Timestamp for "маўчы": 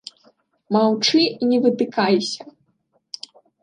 0.77-1.21